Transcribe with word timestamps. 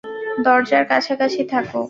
দরজার 0.45 0.83
কাছাকাছি 0.91 1.41
থাকো! 1.51 1.77